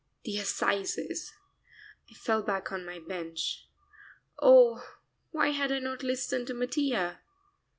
The 0.23 0.39
assizes! 0.39 1.31
I 2.09 2.15
fell 2.15 2.41
back 2.41 2.71
on 2.71 2.83
my 2.87 2.97
bench. 2.97 3.67
Oh, 4.39 4.83
why 5.29 5.49
had 5.49 5.71
I 5.71 5.77
not 5.77 6.01
listened 6.01 6.47
to 6.47 6.55
Mattia. 6.55 7.19